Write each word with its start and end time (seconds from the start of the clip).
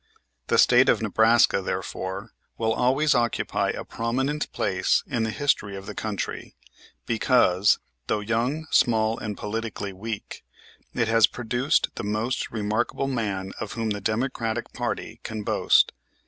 The 0.47 0.57
State 0.57 0.89
of 0.89 1.03
Nebraska, 1.03 1.61
therefore, 1.61 2.31
will 2.57 2.73
always 2.73 3.13
occupy 3.13 3.69
a 3.69 3.85
prominent 3.85 4.51
place 4.51 5.03
in 5.05 5.21
the 5.21 5.29
history 5.29 5.75
of 5.75 5.85
the 5.85 5.93
country, 5.93 6.55
because, 7.05 7.77
though 8.07 8.19
young, 8.21 8.65
small, 8.71 9.19
and 9.19 9.37
politically 9.37 9.93
weak, 9.93 10.43
it 10.95 11.07
has 11.07 11.27
produced 11.27 11.89
the 11.97 12.03
most 12.03 12.49
remarkable 12.49 13.05
man 13.07 13.51
of 13.59 13.73
whom 13.73 13.91
the 13.91 14.01
Democratic 14.01 14.73
party 14.73 15.19
can 15.21 15.43
boast. 15.43 15.91